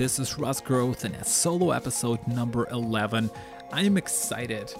[0.00, 3.30] This is Russ Growth and it's solo episode number 11.
[3.70, 4.72] I'm excited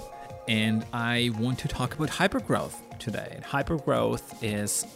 [0.48, 3.39] and I want to talk about hypergrowth today.
[3.45, 4.86] Hypergrowth is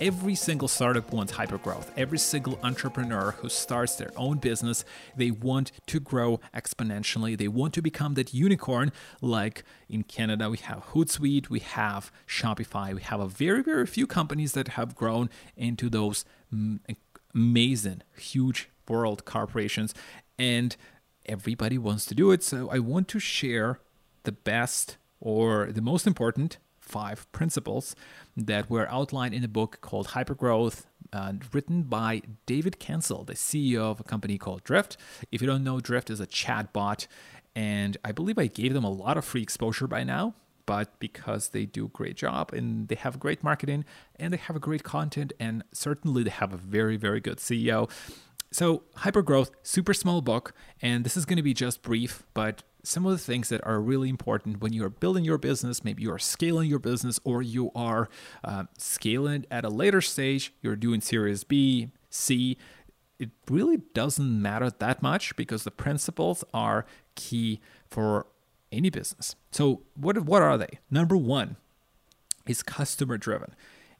[0.00, 1.88] every single startup wants hypergrowth.
[1.96, 4.84] Every single entrepreneur who starts their own business,
[5.16, 7.36] they want to grow exponentially.
[7.36, 8.92] They want to become that unicorn.
[9.20, 14.06] Like in Canada, we have Hootsuite, we have Shopify, we have a very, very few
[14.06, 16.78] companies that have grown into those mm,
[17.34, 19.94] amazing, huge world corporations.
[20.38, 20.76] And
[21.26, 22.42] everybody wants to do it.
[22.42, 23.80] So I want to share
[24.24, 27.96] the best or the most important five principles
[28.36, 33.90] that were outlined in a book called Hypergrowth, uh, written by David Cancel, the CEO
[33.90, 34.96] of a company called Drift.
[35.32, 37.06] If you don't know, Drift is a chat bot,
[37.56, 40.34] and I believe I gave them a lot of free exposure by now.
[40.66, 43.84] But because they do a great job and they have great marketing
[44.16, 47.90] and they have a great content, and certainly they have a very, very good CEO.
[48.54, 53.04] So, Hypergrowth, super small book, and this is going to be just brief, but some
[53.04, 56.12] of the things that are really important when you are building your business, maybe you
[56.12, 58.08] are scaling your business or you are
[58.44, 62.56] uh, scaling at a later stage, you're doing Series B, C.
[63.18, 67.60] It really doesn't matter that much because the principles are key
[67.90, 68.28] for
[68.70, 69.34] any business.
[69.50, 70.78] So, what, what are they?
[70.92, 71.56] Number one
[72.46, 73.56] is customer driven.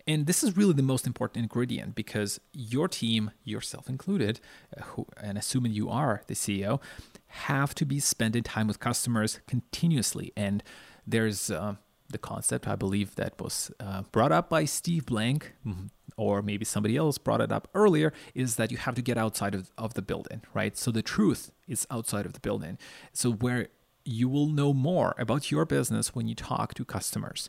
[0.06, 4.40] And this is really the most important ingredient because your team, yourself included,
[4.76, 6.80] uh, who, and assuming you are the CEO,
[7.26, 10.32] have to be spending time with customers continuously.
[10.36, 10.62] And
[11.06, 11.76] there's uh,
[12.10, 16.64] the concept, I believe, that was uh, brought up by Steve Blank, mm-hmm, or maybe
[16.64, 19.94] somebody else brought it up earlier, is that you have to get outside of, of
[19.94, 20.76] the building, right?
[20.76, 22.78] So the truth is outside of the building.
[23.12, 23.68] So where
[24.04, 27.48] you will know more about your business when you talk to customers.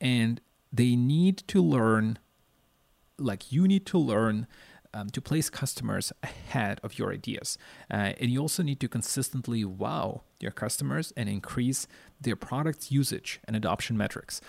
[0.00, 0.40] And
[0.72, 2.18] they need to learn,
[3.18, 4.46] like you need to learn
[4.92, 7.58] um, to place customers ahead of your ideas.
[7.90, 11.86] Uh, and you also need to consistently wow your customers and increase
[12.20, 14.40] their product usage and adoption metrics.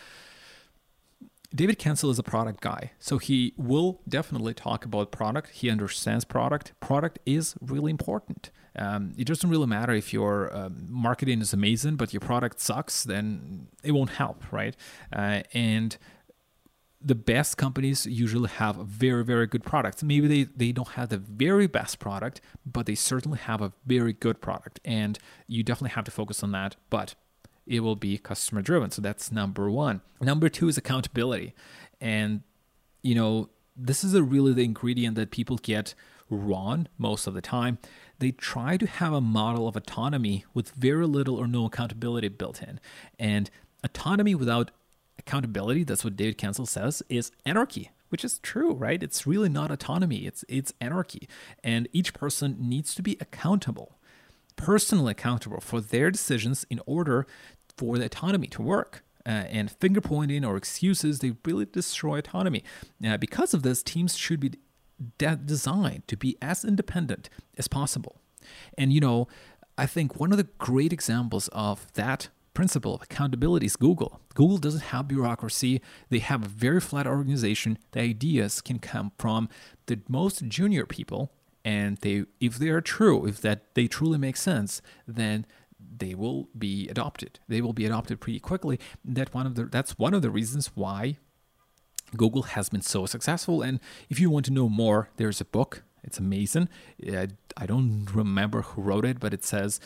[1.54, 5.50] David Cancel is a product guy, so he will definitely talk about product.
[5.50, 6.72] He understands product.
[6.80, 8.52] Product is really important.
[8.78, 13.04] Um, it doesn't really matter if your uh, marketing is amazing, but your product sucks,
[13.04, 14.78] then it won't help, right?
[15.12, 15.98] Uh, and
[17.04, 21.18] the best companies usually have very very good products maybe they, they don't have the
[21.18, 24.80] very best product but they certainly have a very good product.
[24.86, 25.18] And
[25.48, 27.16] you definitely have to focus on that but
[27.68, 28.92] it will be customer driven.
[28.92, 30.02] So that's number one.
[30.20, 31.54] Number two is accountability.
[32.00, 32.42] And
[33.04, 35.94] you know this is a really the ingredient that people get
[36.30, 37.78] wrong most of the time.
[38.20, 42.62] They try to have a model of autonomy with very little or no accountability built
[42.62, 42.80] in.
[43.18, 43.50] And
[43.84, 44.72] autonomy without
[45.22, 49.02] accountability, that's what David Cancel says, is anarchy, which is true, right?
[49.02, 51.28] It's really not autonomy, it's it's anarchy.
[51.64, 53.98] And each person needs to be accountable,
[54.56, 57.26] personally accountable for their decisions in order
[57.78, 59.04] for the autonomy to work.
[59.24, 62.64] Uh, and finger pointing or excuses, they really destroy autonomy.
[63.06, 64.52] Uh, because of this, teams should be
[65.20, 68.20] de- designed to be as independent as possible.
[68.80, 69.28] And, you know,
[69.78, 74.22] I think one of the great examples of that principle of accountability is Google.
[74.34, 75.82] Google doesn't have bureaucracy.
[76.10, 77.78] They have a very flat organization.
[77.92, 79.50] The ideas can come from
[79.86, 81.32] the most junior people,
[81.64, 85.46] and they, if they are true, if that they truly make sense, then
[85.98, 87.40] they will be adopted.
[87.48, 88.80] They will be adopted pretty quickly.
[89.04, 91.18] That one of the that's one of the reasons why
[92.16, 93.62] Google has been so successful.
[93.62, 93.80] And
[94.10, 95.84] if you want to know more, there's a book.
[96.04, 96.68] It's amazing.
[97.08, 99.80] Uh, I don't remember who wrote it, but it says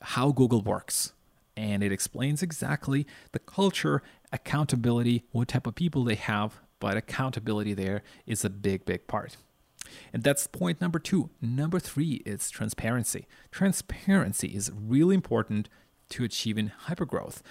[0.00, 1.12] how Google works
[1.58, 4.00] and it explains exactly the culture,
[4.32, 9.36] accountability, what type of people they have, but accountability there is a big, big part.
[10.12, 11.30] And that's point number two.
[11.42, 13.26] Number three is transparency.
[13.50, 15.68] Transparency is really important
[16.10, 17.42] to achieving hypergrowth.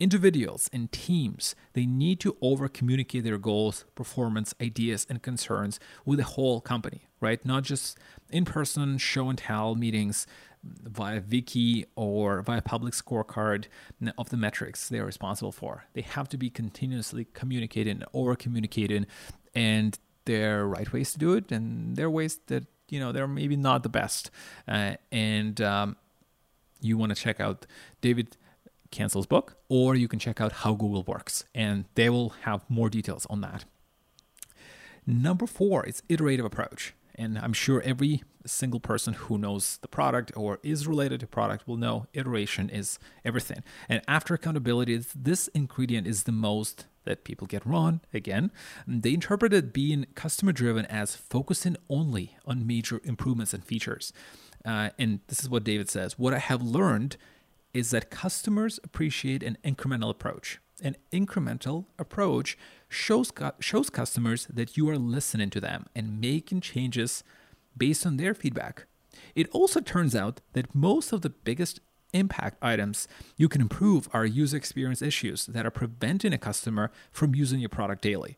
[0.00, 6.18] Individuals and teams, they need to over communicate their goals, performance, ideas, and concerns with
[6.18, 7.44] the whole company, right?
[7.44, 7.98] Not just
[8.30, 10.26] in person show and tell meetings,
[10.62, 13.66] via wiki or via public scorecard
[14.18, 15.84] of the metrics they're responsible for.
[15.94, 19.06] They have to be continuously communicating or communicating,
[19.54, 23.12] and there are right ways to do it, and there are ways that you know
[23.12, 24.30] they're maybe not the best.
[24.68, 25.96] Uh, and um,
[26.80, 27.66] you want to check out
[28.00, 28.36] David
[28.90, 32.90] Cancel's book, or you can check out how Google works, and they will have more
[32.90, 33.64] details on that.
[35.06, 36.94] Number four is iterative approach.
[37.20, 41.68] And I'm sure every single person who knows the product or is related to product
[41.68, 43.62] will know iteration is everything.
[43.88, 48.00] And after accountability, this ingredient is the most that people get wrong.
[48.14, 48.50] Again,
[48.86, 54.14] they interpreted being customer driven as focusing only on major improvements and features.
[54.64, 57.18] Uh, and this is what David says What I have learned
[57.72, 60.60] is that customers appreciate an incremental approach.
[60.82, 62.56] An incremental approach
[62.88, 63.30] shows,
[63.60, 67.22] shows customers that you are listening to them and making changes
[67.76, 68.86] based on their feedback.
[69.34, 71.80] It also turns out that most of the biggest
[72.12, 73.06] impact items
[73.36, 77.68] you can improve are user experience issues that are preventing a customer from using your
[77.68, 78.36] product daily.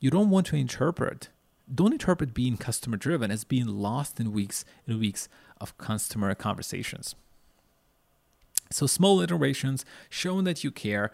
[0.00, 1.28] You don't want to interpret
[1.72, 5.30] don't interpret being customer driven as being lost in weeks and weeks
[5.62, 7.14] of customer conversations.
[8.74, 11.12] So small iterations showing that you care.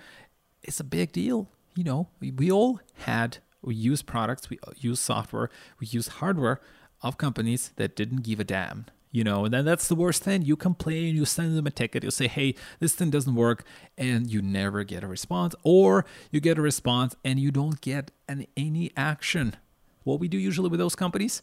[0.63, 1.49] Is a big deal.
[1.75, 6.09] You know, we, we all had we use products, we uh, use software, we use
[6.09, 6.61] hardware
[7.03, 9.45] of companies that didn't give a damn you know.
[9.45, 10.43] And then that's the worst thing.
[10.43, 13.65] You complain you send them a ticket you say hey this thing doesn't work
[13.99, 15.55] and you never get a response.
[15.63, 19.57] Or you get a response and you don't get an, any action.
[20.05, 21.43] What we do usually with those companies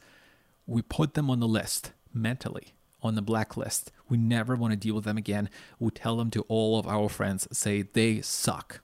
[0.66, 4.96] we put them on the list mentally on the blacklist we never want to deal
[4.96, 5.50] with them again
[5.80, 8.82] we tell them to all of our friends say they suck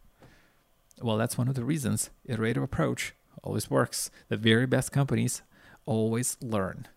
[1.01, 3.13] well that's one of the reasons iterative approach
[3.43, 5.41] always works the very best companies
[5.85, 6.87] always learn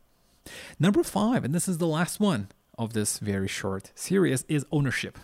[0.79, 2.49] Number five, and this is the last one
[2.79, 5.19] of this very short series, is ownership.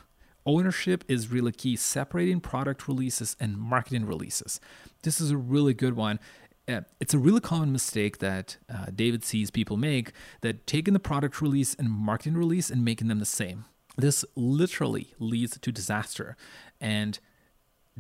[0.45, 4.61] Ownership is really key, separating product releases and marketing releases.
[5.03, 6.19] This is a really good one.
[6.67, 10.13] It's a really common mistake that uh, David sees people make
[10.43, 13.65] that taking the product release and marketing release and making them the same.
[13.97, 16.37] This literally leads to disaster.
[16.81, 17.19] And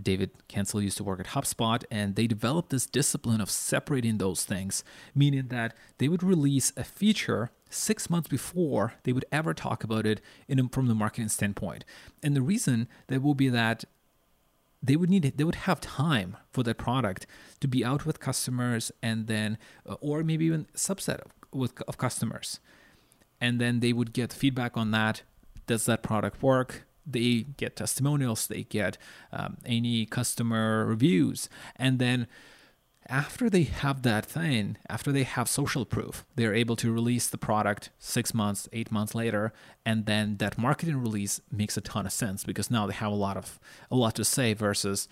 [0.01, 4.45] David Cancel used to work at HubSpot, and they developed this discipline of separating those
[4.45, 4.85] things,
[5.15, 10.07] meaning that they would release a feature six months before they would ever talk about
[10.07, 11.85] it in, from the marketing standpoint.
[12.23, 13.85] And the reason that will be that
[14.83, 17.27] they would need they would have time for that product
[17.61, 19.57] to be out with customers and then
[19.89, 22.59] uh, or maybe even subset of, with, of customers.
[23.41, 25.23] And then they would get feedback on that.
[25.67, 26.85] Does that product work?
[27.05, 28.97] They get testimonials, they get
[29.33, 32.29] um, any customer reviews, and then
[33.09, 37.39] after they have that thing, after they have social proof, they're able to release the
[37.39, 39.53] product six months, eight months later,
[39.85, 43.17] and then that marketing release makes a ton of sense because now they have a
[43.17, 43.59] lot of
[43.91, 45.09] a lot to say versus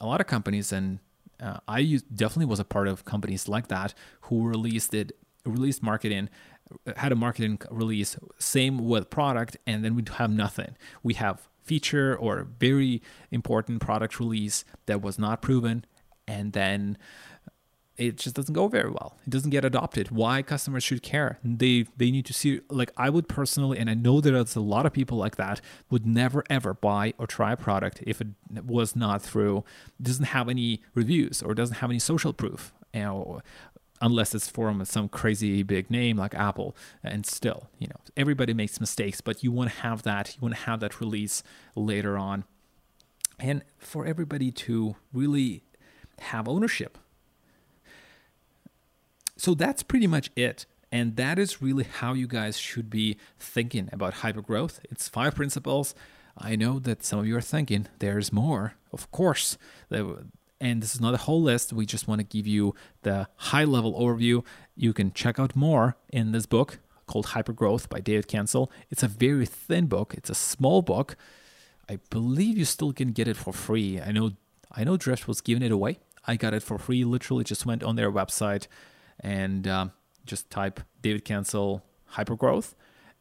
[0.00, 0.98] a lot of companies and
[1.40, 5.12] uh, I definitely was a part of companies like that who released it
[5.46, 6.28] released marketing
[6.96, 10.76] had a marketing release, same with product, and then we have nothing.
[11.02, 15.84] We have feature or very important product release that was not proven,
[16.26, 16.96] and then
[18.00, 19.18] it just doesn't go very well.
[19.26, 20.10] It doesn't get adopted.
[20.10, 21.38] Why customers should care?
[21.44, 24.60] They they need to see like I would personally, and I know that there's a
[24.60, 25.60] lot of people like that
[25.90, 28.28] would never ever buy or try a product if it
[28.64, 29.64] was not through
[30.00, 32.72] doesn't have any reviews or doesn't have any social proof.
[32.94, 33.40] You know,
[34.00, 36.74] unless it's from some crazy big name like Apple.
[37.04, 40.34] And still, you know, everybody makes mistakes, but you want to have that.
[40.34, 41.42] You want to have that release
[41.76, 42.44] later on.
[43.38, 45.64] And for everybody to really
[46.20, 46.98] have ownership.
[49.40, 50.66] So that's pretty much it.
[50.92, 54.80] And that is really how you guys should be thinking about hypergrowth.
[54.90, 55.94] It's five principles.
[56.36, 58.74] I know that some of you are thinking there's more.
[58.92, 59.56] Of course,
[59.90, 61.72] and this is not a whole list.
[61.72, 64.44] We just want to give you the high level overview.
[64.76, 68.70] You can check out more in this book called Hypergrowth by David Cancel.
[68.90, 71.16] It's a very thin book, it's a small book.
[71.88, 74.02] I believe you still can get it for free.
[74.02, 74.32] I know
[74.70, 75.98] I know Drift was giving it away.
[76.26, 77.04] I got it for free.
[77.04, 78.66] Literally just went on their website
[79.20, 79.92] and um,
[80.26, 81.82] just type David Cancel
[82.14, 82.74] Hypergrowth.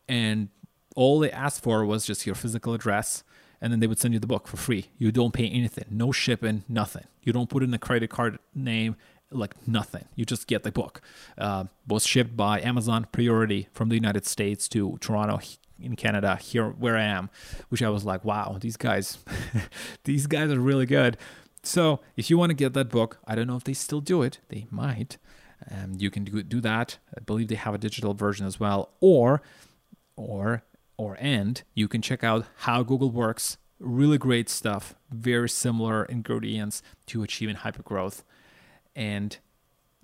[0.07, 0.49] And
[0.95, 3.23] all they asked for was just your physical address
[3.61, 4.89] and then they would send you the book for free.
[4.97, 7.05] You don't pay anything, no shipping, nothing.
[7.23, 8.95] You don't put in a credit card name,
[9.31, 10.05] like nothing.
[10.15, 11.01] You just get the book.
[11.37, 15.39] Uh, was shipped by Amazon Priority from the United States to Toronto
[15.81, 17.29] in Canada, here where I am,
[17.69, 19.17] which I was like, wow, these guys,
[20.03, 21.17] these guys are really good.
[21.63, 24.21] So if you want to get that book, I don't know if they still do
[24.21, 24.39] it.
[24.49, 25.17] They might.
[25.69, 26.97] Um, you can do, do that.
[27.15, 28.89] I believe they have a digital version as well.
[29.01, 29.41] Or,
[30.15, 30.63] or
[30.99, 33.57] or and you can check out how Google works.
[33.79, 34.95] Really great stuff.
[35.09, 38.23] Very similar ingredients to achieving hypergrowth.
[38.97, 39.37] And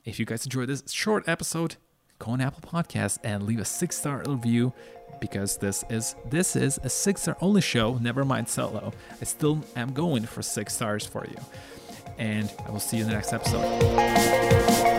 [0.06, 1.76] if you guys enjoyed this short episode,
[2.18, 4.72] go on Apple Podcasts and leave a six star review
[5.20, 7.98] because this is this is a six star only show.
[7.98, 8.94] Never mind solo.
[9.20, 11.38] I still am going for six stars for you.
[12.18, 14.95] And I will see you in the next episode.